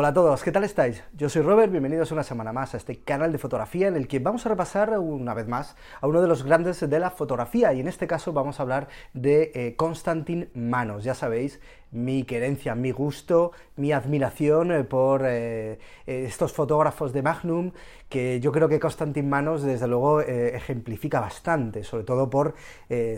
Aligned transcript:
Hola 0.00 0.08
a 0.10 0.14
todos, 0.14 0.44
¿qué 0.44 0.52
tal 0.52 0.62
estáis? 0.62 1.02
Yo 1.12 1.28
soy 1.28 1.42
Robert, 1.42 1.72
bienvenidos 1.72 2.12
una 2.12 2.22
semana 2.22 2.52
más 2.52 2.72
a 2.72 2.76
este 2.76 3.00
canal 3.00 3.32
de 3.32 3.38
fotografía 3.38 3.88
en 3.88 3.96
el 3.96 4.06
que 4.06 4.20
vamos 4.20 4.46
a 4.46 4.48
repasar 4.48 4.96
una 4.96 5.34
vez 5.34 5.48
más 5.48 5.74
a 6.00 6.06
uno 6.06 6.22
de 6.22 6.28
los 6.28 6.44
grandes 6.44 6.88
de 6.88 6.98
la 7.00 7.10
fotografía 7.10 7.72
y 7.72 7.80
en 7.80 7.88
este 7.88 8.06
caso 8.06 8.32
vamos 8.32 8.60
a 8.60 8.62
hablar 8.62 8.86
de 9.12 9.50
eh, 9.56 9.74
Konstantin 9.74 10.50
Manos, 10.54 11.02
ya 11.02 11.16
sabéis, 11.16 11.60
mi 11.90 12.22
querencia, 12.22 12.76
mi 12.76 12.92
gusto, 12.92 13.50
mi 13.74 13.90
admiración 13.90 14.70
eh, 14.70 14.84
por 14.84 15.22
eh, 15.24 15.80
estos 16.06 16.52
fotógrafos 16.52 17.12
de 17.12 17.22
Magnum 17.22 17.72
que 18.08 18.38
yo 18.38 18.52
creo 18.52 18.68
que 18.68 18.78
Konstantin 18.78 19.28
Manos 19.28 19.64
desde 19.64 19.88
luego 19.88 20.20
ejemplifica 20.20 21.18
bastante, 21.18 21.82
sobre 21.82 22.04
todo 22.04 22.30
por 22.30 22.54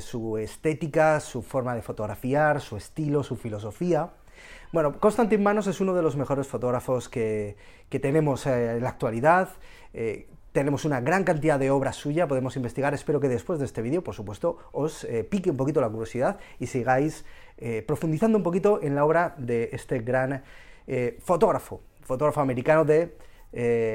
su 0.00 0.38
estética, 0.38 1.20
su 1.20 1.42
forma 1.42 1.74
de 1.74 1.82
fotografiar, 1.82 2.60
su 2.60 2.76
estilo, 2.76 3.22
su 3.22 3.36
filosofía. 3.36 4.10
Bueno, 4.72 5.00
Constantin 5.00 5.42
Manos 5.42 5.66
es 5.66 5.80
uno 5.80 5.94
de 5.94 6.02
los 6.02 6.16
mejores 6.16 6.46
fotógrafos 6.46 7.08
que, 7.08 7.56
tenemos 7.88 8.46
eh, 8.46 8.76
en 8.76 8.82
la 8.82 8.90
actualidad. 8.90 9.48
Eh, 9.92 10.28
tenemos 10.52 10.84
una 10.84 11.00
gran 11.00 11.24
cantidad 11.24 11.58
de 11.58 11.70
obras 11.70 11.96
suya, 11.96 12.28
podemos 12.28 12.54
investigar. 12.56 12.94
Espero 12.94 13.18
que 13.18 13.28
después 13.28 13.58
de 13.58 13.64
este 13.64 13.82
vídeo, 13.82 14.04
por 14.04 14.14
supuesto, 14.14 14.58
os 14.70 15.04
eh, 15.04 15.24
pique 15.24 15.50
un 15.50 15.56
poquito 15.56 15.80
la 15.80 15.88
curiosidad 15.88 16.38
y 16.58 16.66
sigáis 16.66 17.24
profundizando 17.86 18.38
un 18.38 18.42
poquito 18.42 18.80
en 18.82 18.94
la 18.94 19.04
obra 19.04 19.34
de 19.36 19.68
este 19.74 19.98
gran 19.98 20.42
fotógrafo, 21.18 21.82
fotógrafo 22.00 22.40
americano 22.40 22.86
de 22.86 23.18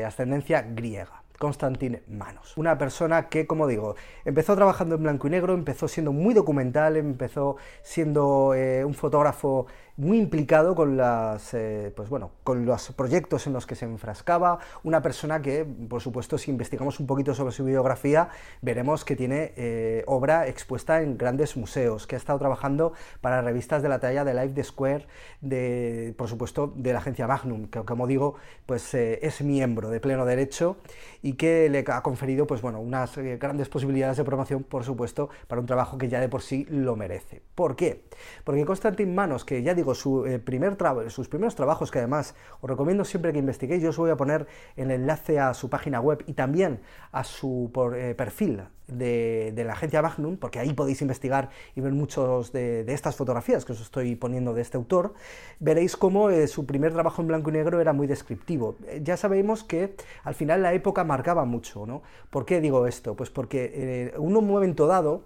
ascendencia 0.06 0.62
griega. 0.62 1.25
Constantin 1.40 2.02
Manos. 2.08 2.56
Una 2.58 2.78
persona 2.78 3.30
que, 3.30 3.48
como 3.48 3.68
digo, 3.68 3.96
empezó 4.24 4.56
trabajando 4.56 4.96
en 4.96 5.04
blanco 5.04 5.28
y 5.28 5.32
negro, 5.32 5.54
empezó 5.54 5.88
siendo 5.88 6.12
muy 6.12 6.34
documental, 6.34 6.98
empezó 6.98 7.58
siendo 7.84 8.50
un 8.50 8.94
fotógrafo 8.94 9.68
muy 9.98 10.18
implicado 10.18 10.76
con, 10.76 10.98
las, 10.98 11.54
eh, 11.54 11.94
pues 11.96 12.10
bueno, 12.10 12.32
con 12.44 12.66
los 12.66 12.92
proyectos 12.92 13.48
en 13.48 13.54
los 13.54 13.66
que 13.66 13.76
se 13.76 13.86
enfrascaba, 13.86 14.60
una 14.84 15.02
persona 15.02 15.42
que, 15.42 15.66
por 15.66 16.02
supuesto, 16.02 16.38
si 16.38 16.52
investigamos 16.52 17.00
un 17.00 17.08
poquito 17.08 17.34
sobre 17.34 17.54
su 17.54 17.64
biografía, 17.64 18.30
veremos 18.62 19.06
que 19.06 19.16
tiene 19.16 19.54
eh, 19.56 20.04
obra 20.08 20.48
expuesta 20.48 21.02
en 21.02 21.18
grandes 21.18 21.56
museos, 21.56 22.08
que 22.08 22.16
ha 22.16 22.18
estado 22.18 22.40
trabajando 22.40 22.94
para 23.22 23.42
revistas 23.42 23.82
de 23.82 23.90
la 23.90 24.00
talla 24.00 24.26
de 24.26 24.34
Life 24.34 24.54
the 24.54 24.64
Square, 24.64 25.08
de, 25.40 26.14
por 26.18 26.28
supuesto, 26.28 26.74
de 26.76 26.92
la 26.92 27.00
agencia 27.00 27.28
Magnum, 27.28 27.68
que 27.68 27.80
como 27.84 28.06
digo, 28.06 28.36
pues 28.66 28.94
eh, 28.94 29.20
es 29.22 29.42
miembro 29.42 29.90
de 29.90 30.02
pleno 30.02 30.26
derecho 30.26 30.78
y 31.26 31.34
que 31.34 31.70
le 31.70 31.84
ha 31.88 32.04
conferido, 32.04 32.46
pues 32.46 32.62
bueno, 32.62 32.80
unas 32.80 33.18
grandes 33.18 33.68
posibilidades 33.68 34.18
de 34.18 34.24
promoción, 34.24 34.62
por 34.62 34.84
supuesto, 34.84 35.30
para 35.48 35.60
un 35.60 35.66
trabajo 35.66 35.98
que 35.98 36.08
ya 36.08 36.20
de 36.20 36.30
por 36.30 36.44
sí 36.44 36.68
lo 36.70 36.96
merece. 36.96 37.42
¿Por 37.56 37.76
qué? 37.76 38.04
Porque 38.44 38.64
Constantin 38.64 39.16
Manos, 39.16 39.44
que 39.44 39.64
ya 39.64 39.74
digo, 39.74 39.96
su, 39.96 40.28
eh, 40.28 40.38
primer 40.38 40.78
sus 41.08 41.28
primeros 41.28 41.56
trabajos, 41.56 41.90
que 41.90 41.98
además 41.98 42.36
os 42.62 42.70
recomiendo 42.70 43.04
siempre 43.06 43.34
que 43.34 43.40
investiguéis, 43.40 43.82
yo 43.82 43.90
os 43.90 43.98
voy 43.98 44.12
a 44.12 44.18
poner 44.18 44.46
el 44.76 44.92
enlace 44.92 45.40
a 45.40 45.56
su 45.56 45.68
página 45.68 46.00
web 46.00 46.24
y 46.28 46.34
también 46.34 46.82
a 47.12 47.24
su 47.24 47.72
eh, 47.96 48.14
perfil 48.16 48.62
de, 48.88 49.64
la 49.66 49.74
agencia 49.74 50.02
Magnum, 50.02 50.38
porque 50.38 50.60
ahí 50.60 50.74
podéis 50.74 51.02
investigar 51.02 51.50
y 51.76 51.82
ver 51.82 51.94
muchos 51.94 52.52
de, 52.52 52.86
estas 52.88 53.16
fotografías 53.16 53.66
que 53.66 53.72
os 53.72 53.82
estoy 53.82 54.16
poniendo 54.16 54.54
de 54.54 54.62
este 54.62 54.78
autor, 54.78 55.14
veréis 55.60 55.98
cómo 55.98 56.30
eh, 56.30 56.48
su 56.48 56.66
primer 56.66 56.94
trabajo 56.94 57.22
en 57.22 57.30
blanco 57.30 57.50
y 57.50 57.54
negro 57.54 57.82
era 57.82 57.94
muy 57.94 58.08
descriptivo. 58.08 58.76
ya 59.02 59.18
sabemos 59.18 59.64
que 59.64 59.96
al 60.24 60.36
final 60.36 60.62
la 60.62 60.74
época 60.74 61.04
marcaba 61.16 61.46
mucho, 61.46 61.86
¿no? 61.86 62.02
¿Por 62.30 62.46
qué 62.46 62.60
digo 62.60 62.88
esto? 62.88 63.16
Pues 63.16 63.30
porque 63.30 64.12
en 64.14 64.22
un 64.22 64.46
momento 64.46 64.86
dado, 64.86 65.24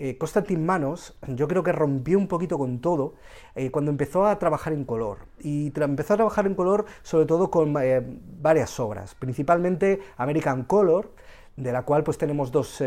eh, 0.00 0.16
Constantin 0.16 0.64
Manos 0.64 1.18
yo 1.26 1.48
creo 1.48 1.64
que 1.64 1.72
rompió 1.72 2.18
un 2.18 2.28
poquito 2.28 2.56
con 2.56 2.80
todo 2.80 3.14
eh, 3.56 3.72
cuando 3.72 3.90
empezó 3.90 4.26
a 4.26 4.38
trabajar 4.38 4.72
en 4.72 4.84
color. 4.84 5.18
Y 5.40 5.72
empezó 5.76 6.14
a 6.14 6.16
trabajar 6.16 6.46
en 6.46 6.54
color 6.54 6.86
sobre 7.02 7.26
todo 7.26 7.50
con 7.50 7.74
eh, 7.82 8.00
varias 8.40 8.78
obras, 8.78 9.16
principalmente 9.16 10.00
American 10.16 10.62
Color, 10.64 11.12
de 11.56 11.72
la 11.72 11.82
cual 11.82 12.04
pues 12.04 12.16
tenemos 12.16 12.52
dos 12.52 12.80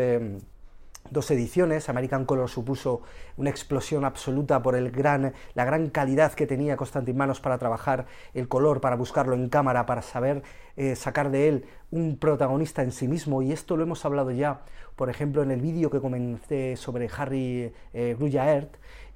dos 1.12 1.30
ediciones. 1.30 1.88
American 1.88 2.24
Color 2.24 2.48
supuso 2.48 3.02
una 3.36 3.50
explosión 3.50 4.04
absoluta 4.04 4.62
por 4.62 4.74
el 4.74 4.90
gran, 4.90 5.34
la 5.54 5.64
gran 5.64 5.90
calidad 5.90 6.32
que 6.32 6.46
tenía 6.46 6.76
Constantin 6.76 7.16
Manos 7.16 7.40
para 7.40 7.58
trabajar 7.58 8.06
el 8.34 8.48
color, 8.48 8.80
para 8.80 8.96
buscarlo 8.96 9.34
en 9.34 9.48
cámara, 9.48 9.86
para 9.86 10.02
saber 10.02 10.42
eh, 10.76 10.96
sacar 10.96 11.30
de 11.30 11.48
él 11.48 11.64
un 11.90 12.16
protagonista 12.16 12.82
en 12.82 12.92
sí 12.92 13.08
mismo. 13.08 13.42
Y 13.42 13.52
esto 13.52 13.76
lo 13.76 13.82
hemos 13.82 14.04
hablado 14.04 14.30
ya, 14.30 14.62
por 14.96 15.10
ejemplo, 15.10 15.42
en 15.42 15.50
el 15.50 15.60
vídeo 15.60 15.90
que 15.90 16.00
comencé 16.00 16.76
sobre 16.76 17.08
Harry 17.16 17.72
eh, 17.92 18.16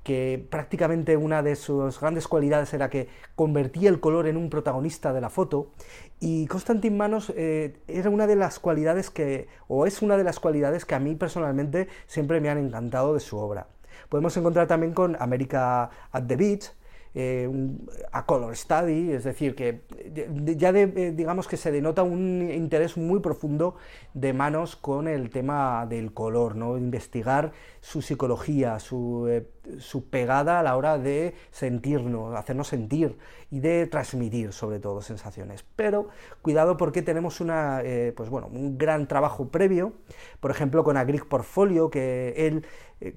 que 0.07 0.47
prácticamente 0.51 1.17
una 1.17 1.43
de 1.43 1.57
sus 1.57 1.99
grandes 1.99 2.29
cualidades 2.29 2.73
era 2.73 2.89
que 2.89 3.09
convertía 3.35 3.89
el 3.89 3.99
color 3.99 4.29
en 4.29 4.37
un 4.37 4.51
protagonista 4.51 5.13
de 5.13 5.21
la 5.21 5.31
foto 5.31 5.73
y 6.21 6.47
Constantin 6.47 6.97
Manos 6.97 7.33
eh, 7.35 7.81
era 7.89 8.09
una 8.09 8.29
de 8.29 8.37
las 8.37 8.61
cualidades 8.61 9.11
que, 9.11 9.49
o 9.67 9.85
es 9.85 10.03
una 10.03 10.17
de 10.17 10.23
las 10.23 10.39
cualidades 10.39 10.85
que 10.85 10.95
a 10.95 11.01
mí 11.01 11.17
personalmente 11.17 11.89
siempre 12.07 12.41
me 12.41 12.51
han 12.51 12.59
encantado 12.59 13.15
de 13.15 13.21
su 13.21 13.37
obra. 13.37 13.67
Podemos 14.09 14.37
encontrar 14.37 14.69
también 14.69 14.95
con 14.95 15.17
America 15.19 15.91
at 16.13 16.23
the 16.29 16.37
Beach, 16.37 16.71
eh, 17.19 17.49
a 18.13 18.27
color 18.27 18.55
study, 18.55 19.13
es 19.13 19.25
decir, 19.25 19.55
que 19.55 19.81
ya 20.59 20.69
eh, 20.69 21.13
digamos 21.17 21.49
que 21.49 21.57
se 21.57 21.73
denota 21.73 22.03
un 22.03 22.51
interés 22.53 22.99
muy 22.99 23.21
profundo 23.21 23.77
de 24.13 24.35
manos 24.35 24.77
con 24.77 25.09
el 25.09 25.31
tema 25.31 25.87
del 25.87 26.13
color, 26.13 26.57
¿no? 26.57 26.77
investigar 26.77 27.53
su 27.81 28.03
psicología, 28.03 28.79
su, 28.81 29.29
eh, 29.31 29.49
su 29.79 30.11
pegada 30.11 30.61
a 30.61 30.63
la 30.63 30.77
hora 30.77 30.99
de 30.99 31.33
sentirnos, 31.53 32.37
hacernos 32.37 32.69
sentir 32.69 33.17
y 33.51 33.61
de 33.61 33.87
transmitir 33.87 34.53
sobre 34.53 34.79
todo 34.79 35.01
sensaciones. 35.01 35.65
Pero 35.75 36.09
cuidado 36.43 36.77
porque 36.77 37.01
tenemos 37.01 37.41
una, 37.41 37.83
pues 38.15 38.29
bueno, 38.29 38.49
un 38.49 38.77
gran 38.77 39.09
trabajo 39.09 39.49
previo, 39.49 39.95
por 40.41 40.51
ejemplo 40.51 40.85
con 40.85 40.99
Agric 40.99 41.25
Portfolio, 41.25 41.89
que 41.89 42.35
él 42.37 42.67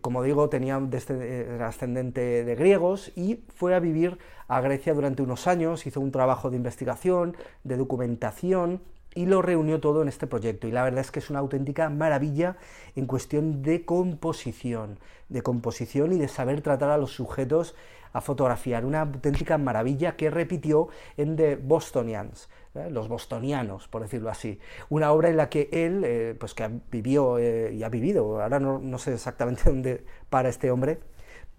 como 0.02 0.24
digo, 0.24 0.50
tenía 0.50 0.78
desde, 0.80 1.64
ascendente 1.64 2.44
de 2.44 2.56
griegos 2.56 3.14
y 3.16 3.46
fue 3.56 3.74
a 3.74 3.80
vivir 3.92 4.18
a 4.48 4.62
Grecia 4.62 4.94
durante 4.94 5.22
unos 5.22 5.48
años, 5.48 5.86
hizo 5.86 6.00
un 6.00 6.12
trabajo 6.12 6.50
de 6.50 6.58
investigación, 6.58 7.36
de 7.64 7.78
documentación 7.78 8.82
y 9.16 9.26
lo 9.26 9.42
reunió 9.42 9.80
todo 9.80 10.02
en 10.02 10.08
este 10.08 10.28
proyecto. 10.28 10.68
Y 10.68 10.72
la 10.72 10.84
verdad 10.84 11.02
es 11.02 11.12
que 11.12 11.20
es 11.20 11.30
una 11.30 11.40
auténtica 11.40 11.90
maravilla 11.90 12.58
en 12.96 13.06
cuestión 13.06 13.64
de 13.64 13.86
composición, 13.86 15.00
de 15.30 15.42
composición 15.42 16.14
y 16.14 16.20
de 16.20 16.28
saber 16.28 16.62
tratar 16.62 16.92
a 16.92 16.98
los 16.98 17.12
sujetos 17.12 17.76
a 18.14 18.22
fotografiar. 18.22 18.86
Una 18.86 19.02
auténtica 19.02 19.58
maravilla 19.58 20.16
que 20.16 20.30
repitió 20.30 20.90
en 21.18 21.36
The 21.36 21.58
Bostonians, 21.58 22.50
¿eh? 22.76 22.90
los 22.92 23.08
bostonianos, 23.08 23.88
por 23.88 24.02
decirlo 24.02 24.30
así. 24.30 24.60
Una 24.90 25.12
obra 25.12 25.30
en 25.30 25.38
la 25.38 25.50
que 25.50 25.70
él, 25.72 26.04
eh, 26.06 26.36
pues 26.40 26.54
que 26.54 26.70
vivió 26.92 27.38
eh, 27.38 27.74
y 27.74 27.84
ha 27.84 27.90
vivido, 27.90 28.42
ahora 28.42 28.60
no, 28.60 28.98
sé 28.98 29.14
exactamente 29.14 29.64
dónde 29.66 30.04
para 30.30 30.50
este 30.50 30.72
hombre, 30.72 31.00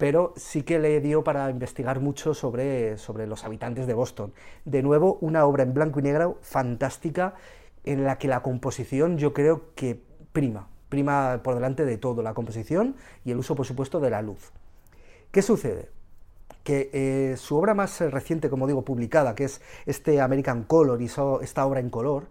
pero 0.00 0.32
sí 0.34 0.62
que 0.62 0.78
le 0.78 0.98
dio 1.02 1.22
para 1.22 1.50
investigar 1.50 2.00
mucho 2.00 2.32
sobre, 2.32 2.96
sobre 2.96 3.26
los 3.26 3.44
habitantes 3.44 3.86
de 3.86 3.92
Boston. 3.92 4.32
De 4.64 4.82
nuevo, 4.82 5.18
una 5.20 5.44
obra 5.44 5.62
en 5.62 5.74
blanco 5.74 6.00
y 6.00 6.02
negro 6.02 6.38
fantástica 6.40 7.34
en 7.84 8.04
la 8.04 8.16
que 8.16 8.26
la 8.26 8.40
composición 8.40 9.18
yo 9.18 9.34
creo 9.34 9.74
que 9.74 10.00
prima, 10.32 10.68
prima 10.88 11.40
por 11.44 11.54
delante 11.54 11.84
de 11.84 11.98
todo, 11.98 12.22
la 12.22 12.32
composición 12.32 12.96
y 13.26 13.32
el 13.32 13.36
uso, 13.36 13.54
por 13.54 13.66
supuesto, 13.66 14.00
de 14.00 14.08
la 14.08 14.22
luz. 14.22 14.52
¿Qué 15.30 15.42
sucede? 15.42 15.90
que 16.64 16.90
eh, 16.92 17.36
su 17.36 17.56
obra 17.56 17.72
más 17.74 18.00
eh, 18.00 18.10
reciente, 18.10 18.50
como 18.50 18.66
digo, 18.66 18.82
publicada, 18.82 19.34
que 19.34 19.44
es 19.44 19.60
este 19.86 20.20
American 20.20 20.64
Color 20.64 21.00
y 21.00 21.06
esta 21.42 21.66
obra 21.66 21.80
en 21.80 21.88
color, 21.88 22.26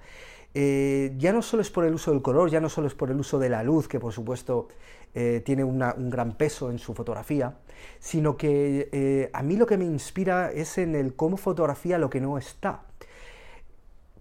eh, 0.53 1.13
ya 1.17 1.31
no 1.31 1.41
solo 1.41 1.61
es 1.61 1.69
por 1.69 1.85
el 1.85 1.93
uso 1.93 2.11
del 2.11 2.21
color, 2.21 2.49
ya 2.49 2.59
no 2.59 2.69
solo 2.69 2.87
es 2.87 2.95
por 2.95 3.11
el 3.11 3.19
uso 3.19 3.37
de 3.37 3.49
la 3.49 3.63
luz, 3.63 3.87
que 3.87 3.99
por 3.99 4.13
supuesto 4.13 4.67
eh, 5.13 5.41
tiene 5.45 5.63
un 5.63 6.09
gran 6.09 6.33
peso 6.37 6.71
en 6.71 6.79
su 6.79 6.93
fotografía, 6.93 7.57
sino 7.99 8.35
que 8.35 8.89
eh, 8.91 9.29
a 9.33 9.43
mí 9.43 9.57
lo 9.57 9.65
que 9.67 9.77
me 9.77 9.85
inspira 9.85 10.51
es 10.51 10.77
en 10.77 10.95
el 10.95 11.15
cómo 11.15 11.37
fotografía 11.37 11.97
lo 11.97 12.09
que 12.09 12.19
no 12.19 12.37
está. 12.37 12.81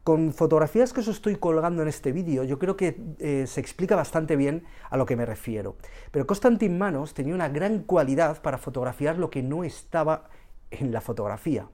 Con 0.05 0.33
fotografías 0.33 0.95
que 0.95 1.01
os 1.01 1.09
estoy 1.09 1.37
colgando 1.37 1.83
en 1.83 1.89
este 1.89 2.13
vídeo, 2.13 2.43
yo 2.43 2.59
creo 2.59 2.79
que 2.79 3.45
se 3.47 3.61
explica 3.61 3.95
bastante 3.95 4.37
bien 4.37 4.65
a 4.89 4.97
lo 4.97 5.05
que 5.05 5.17
me 5.17 5.27
refiero. 5.27 5.77
Pero 6.11 6.27
Constantin 6.27 6.79
Manos 6.79 7.13
tenía 7.13 7.35
una 7.35 7.51
gran 7.51 7.81
cualidad 7.81 8.41
para 8.41 8.57
fotografiar 8.57 9.19
lo 9.19 9.29
que 9.29 9.43
no 9.43 9.65
estaba 9.65 10.31
en 10.71 10.93
la 10.93 11.03
fotografía 11.03 11.69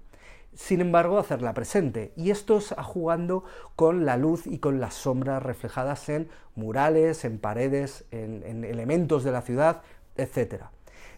sin 0.54 0.80
embargo, 0.80 1.18
hacerla 1.18 1.54
presente. 1.54 2.12
Y 2.16 2.30
esto 2.30 2.58
es 2.58 2.74
jugando 2.82 3.44
con 3.76 4.04
la 4.04 4.16
luz 4.16 4.46
y 4.46 4.58
con 4.58 4.80
las 4.80 4.94
sombras 4.94 5.42
reflejadas 5.42 6.08
en 6.08 6.28
murales, 6.54 7.24
en 7.24 7.38
paredes, 7.38 8.04
en, 8.10 8.64
elementos 8.64 9.24
de 9.24 9.32
la 9.32 9.42
ciudad, 9.42 9.82
etc. 10.16 10.64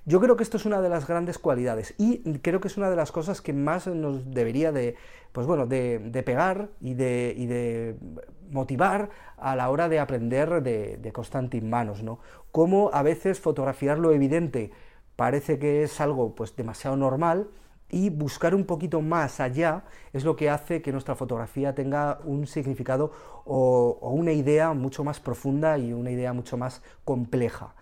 Yo 0.04 0.20
creo 0.20 0.36
que 0.36 0.42
esto 0.42 0.56
es 0.56 0.66
una 0.66 0.80
de 0.80 0.88
las 0.88 1.06
grandes 1.06 1.38
cualidades 1.38 1.94
y 1.98 2.38
creo 2.38 2.60
que 2.60 2.68
es 2.68 2.76
una 2.76 2.90
de 2.90 2.96
las 2.96 3.12
cosas 3.12 3.40
que 3.40 3.52
más 3.52 3.86
nos 3.88 4.30
debería 4.30 4.72
de, 4.72 4.94
pues 5.32 5.46
bueno, 5.46 5.66
de, 5.66 6.22
pegar 6.24 6.68
y 6.80 6.94
de, 6.94 7.96
motivar 8.50 9.10
a 9.36 9.56
la 9.56 9.68
hora 9.68 9.88
de 9.88 9.98
aprender 9.98 10.62
de, 10.62 10.96
de 10.96 11.12
Constantin 11.12 11.68
Manos, 11.68 12.02
¿no? 12.02 12.20
Cómo 12.52 12.90
a 12.92 13.02
veces 13.02 13.40
fotografiar 13.40 13.98
lo 13.98 14.12
evidente 14.12 14.70
parece 15.16 15.58
que 15.58 15.82
es 15.82 16.00
algo 16.00 16.34
pues 16.34 16.54
demasiado 16.54 16.96
normal, 16.96 17.48
y 17.90 18.10
buscar 18.10 18.54
un 18.54 18.64
poquito 18.64 19.00
más 19.00 19.40
allá 19.40 19.84
es 20.12 20.24
lo 20.24 20.36
que 20.36 20.50
hace 20.50 20.82
que 20.82 20.92
nuestra 20.92 21.14
fotografía 21.14 21.74
tenga 21.74 22.18
un 22.24 22.46
significado 22.46 23.12
o, 23.44 23.98
una 24.12 24.32
idea 24.32 24.72
mucho 24.72 25.04
más 25.04 25.20
profunda 25.20 25.78
y 25.78 25.92
una 25.92 26.10
idea 26.10 26.32
mucho 26.32 26.56
más 26.56 26.82
compleja. 27.04 27.74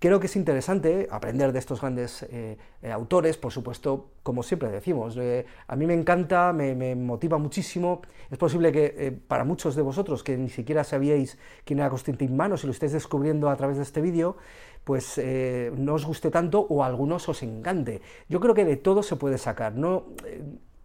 Creo 0.00 0.18
que 0.18 0.26
es 0.26 0.34
interesante 0.34 1.06
aprender 1.12 1.52
de 1.52 1.60
estos 1.60 1.80
grandes 1.80 2.24
eh, 2.24 2.58
eh, 2.82 2.90
autores, 2.90 3.36
por 3.36 3.52
supuesto, 3.52 4.08
como 4.24 4.42
siempre 4.42 4.68
decimos. 4.68 5.16
Eh, 5.16 5.46
a 5.68 5.76
mí 5.76 5.86
me 5.86 5.94
encanta, 5.94 6.52
me, 6.52 6.96
motiva 6.96 7.38
muchísimo. 7.38 8.02
Es 8.28 8.36
posible 8.36 8.72
que 8.72 9.16
para 9.28 9.44
muchos 9.44 9.76
de 9.76 9.82
vosotros 9.82 10.24
que 10.24 10.36
ni 10.36 10.48
siquiera 10.48 10.82
sabíais 10.82 11.38
quién 11.64 11.78
era 11.78 11.88
Constantin 11.88 12.36
Manos 12.36 12.64
y 12.64 12.66
lo 12.66 12.72
estéis 12.72 12.90
descubriendo 12.90 13.48
a 13.48 13.54
través 13.54 13.76
de 13.76 13.84
este 13.84 14.00
vídeo, 14.00 14.36
pues 14.84 15.20
no 15.76 15.94
os 15.94 16.04
guste 16.04 16.30
tanto 16.30 16.66
o 16.68 16.82
a 16.82 16.86
algunos 16.86 17.28
os 17.28 17.42
encante. 17.42 18.00
Yo 18.28 18.40
creo 18.40 18.54
que 18.54 18.64
de 18.64 18.76
todo 18.76 19.02
se 19.02 19.16
puede 19.16 19.38
sacar. 19.38 19.74
No, 19.74 20.04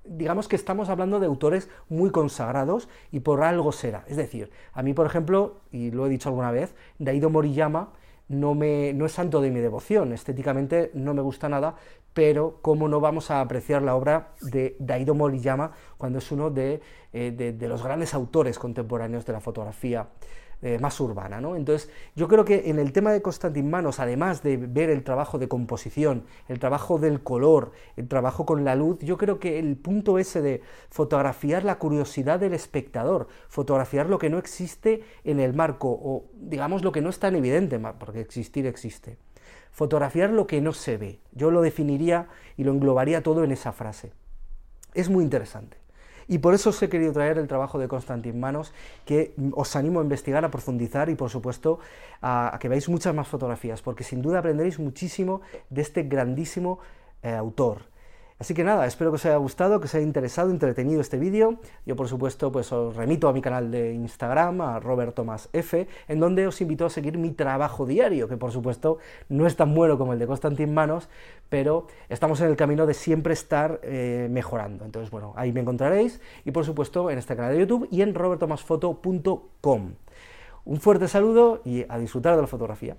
digamos 0.07 0.47
que 0.47 0.55
estamos 0.55 0.89
hablando 0.89 1.19
de 1.19 1.25
autores 1.25 1.69
muy 1.89 2.09
consagrados 2.09 2.87
y 3.11 3.19
por 3.19 3.43
algo 3.43 3.71
será. 3.71 4.03
Es 4.07 4.17
decir, 4.17 4.49
a 4.73 4.81
mí, 4.83 4.93
por 4.93 5.05
ejemplo, 5.05 5.61
y 5.71 5.91
lo 5.91 6.05
he 6.05 6.09
dicho 6.09 6.29
alguna 6.29 6.51
vez, 6.51 6.75
Daido 6.99 7.29
Moriyama 7.29 7.89
no, 8.29 8.55
me, 8.55 8.93
no 8.93 9.05
es 9.05 9.11
santo 9.13 9.41
de 9.41 9.51
mi 9.51 9.59
devoción, 9.59 10.11
estéticamente 10.13 10.91
no 10.93 11.13
me 11.13 11.21
gusta 11.21 11.49
nada, 11.49 11.75
pero 12.13 12.59
cómo 12.61 12.87
no 12.87 12.99
vamos 12.99 13.31
a 13.31 13.41
apreciar 13.41 13.81
la 13.81 13.95
obra 13.95 14.29
de 14.41 14.75
Daido 14.79 15.13
Moriyama 15.13 15.71
cuando 15.97 16.19
es 16.19 16.31
uno 16.31 16.49
de, 16.49 16.81
eh, 17.13 17.31
de 17.31 17.67
los 17.67 17.83
grandes 17.83 18.13
autores 18.13 18.57
contemporáneos 18.59 19.25
de 19.25 19.33
la 19.33 19.39
fotografía 19.39 20.07
eh, 20.61 20.79
más 20.79 20.99
urbana. 20.99 21.39
¿no? 21.39 21.55
Entonces, 21.55 21.89
yo 22.15 22.27
creo 22.27 22.43
que 22.43 22.69
en 22.69 22.79
el 22.79 22.91
tema 22.91 23.11
de 23.11 23.21
Constantin 23.21 23.69
Manos, 23.69 23.99
además 23.99 24.41
de 24.41 24.57
ver 24.57 24.89
el 24.89 25.03
trabajo 25.03 25.37
de 25.37 25.47
composición, 25.47 26.25
el 26.47 26.57
trabajo 26.57 26.97
del 26.97 27.21
color, 27.21 27.73
el 27.95 28.07
trabajo 28.07 28.45
con 28.45 28.65
la 28.65 28.75
luz, 28.75 28.97
yo 28.99 29.17
creo 29.17 29.39
que 29.39 29.59
el 29.59 29.77
punto 29.77 30.17
ese 30.17 30.41
de 30.41 30.61
fotografiar 30.89 31.63
la 31.63 31.77
curiosidad 31.77 32.39
del 32.39 32.53
espectador, 32.53 33.27
fotografiar 33.49 34.09
lo 34.09 34.17
que 34.17 34.31
no 34.31 34.39
existe 34.39 35.03
en 35.23 35.39
el 35.39 35.53
marco, 35.53 35.89
o 35.89 36.25
digamos 36.33 36.83
lo 36.83 36.91
que 36.91 37.01
no 37.01 37.09
es 37.09 37.19
tan 37.19 37.35
evidente, 37.35 37.79
porque 37.99 38.21
existir 38.21 38.65
existe. 38.65 39.17
Fotografiar 39.71 40.31
lo 40.31 40.47
que 40.47 40.59
no 40.59 40.73
se 40.73 40.97
ve. 40.97 41.19
Yo 41.33 41.51
lo 41.51 41.61
definiría 41.61 42.29
y 42.55 42.63
lo 42.63 42.71
englobaría 42.71 43.21
todo 43.21 43.43
en 43.43 43.51
esa 43.51 43.73
frase. 43.73 44.11
Es 44.95 45.07
muy 45.07 45.23
interesante. 45.23 45.77
Y 46.27 46.39
por 46.39 46.53
eso 46.53 46.71
os 46.71 46.81
he 46.81 46.89
querido 46.89 47.13
traer 47.13 47.37
el 47.37 47.47
trabajo 47.47 47.79
de 47.79 47.87
Constantin 47.87 48.39
Manos, 48.39 48.73
que 49.05 49.33
os 49.53 49.75
animo 49.75 49.99
a 49.99 50.03
investigar, 50.03 50.43
a 50.43 50.51
profundizar 50.51 51.09
y 51.09 51.15
por 51.15 51.29
supuesto 51.29 51.79
a, 52.21 52.57
que 52.59 52.67
veáis 52.67 52.89
muchas 52.89 53.15
más 53.15 53.27
fotografías, 53.27 53.81
porque 53.81 54.03
sin 54.03 54.21
duda 54.21 54.39
aprenderéis 54.39 54.79
muchísimo 54.79 55.41
de 55.69 55.81
este 55.81 56.03
grandísimo 56.03 56.79
eh, 57.23 57.33
autor. 57.33 57.83
Así 58.39 58.53
que 58.53 58.63
nada, 58.63 58.85
espero 58.85 59.09
que 59.09 59.15
os 59.15 59.25
haya 59.25 59.37
gustado, 59.37 59.79
que 59.79 59.85
os 59.85 59.95
haya 59.95 60.03
interesado, 60.03 60.51
entretenido 60.51 61.01
este 61.01 61.17
vídeo. 61.17 61.57
Yo, 61.87 61.95
por 61.95 62.07
supuesto, 62.07 62.51
pues 62.51 62.71
os 62.71 62.95
remito 62.95 63.27
a 63.27 63.33
mi 63.33 63.41
canal 63.41 63.71
de 63.71 63.93
Instagram, 63.93 64.61
a 64.61 64.79
Robert 64.79 65.15
Thomas 65.15 65.49
F, 65.53 65.87
en 66.07 66.19
donde 66.19 66.45
os 66.45 66.61
invito 66.61 66.85
a 66.85 66.91
seguir 66.91 67.17
mi 67.17 67.31
trabajo 67.31 67.87
diario, 67.87 68.27
que 68.27 68.37
por 68.37 68.51
supuesto 68.51 68.99
no 69.29 69.47
es 69.47 69.55
tan 69.55 69.73
bueno 69.73 69.97
como 69.97 70.13
el 70.13 70.19
de 70.19 70.27
Constantin 70.27 70.71
Manos, 70.71 71.09
pero 71.49 71.87
estamos 72.09 72.39
en 72.41 72.47
el 72.49 72.55
camino 72.55 72.85
de 72.85 72.93
siempre 72.93 73.33
estar 73.33 73.79
eh, 73.81 74.27
mejorando. 74.29 74.85
Entonces, 74.85 75.09
bueno, 75.09 75.33
ahí 75.35 75.51
me 75.51 75.61
encontraréis 75.61 76.21
y, 76.45 76.51
por 76.51 76.63
supuesto, 76.63 77.09
en 77.09 77.17
este 77.17 77.35
canal 77.35 77.53
de 77.53 77.61
YouTube 77.61 77.87
y 77.89 78.03
en 78.03 78.13
robertomasfoto.com. 78.13 79.93
Un 80.65 80.79
fuerte 80.79 81.07
saludo 81.07 81.61
y 81.65 81.85
a 81.89 81.97
disfrutar 81.97 82.35
de 82.35 82.41
la 82.41 82.47
fotografía. 82.47 82.97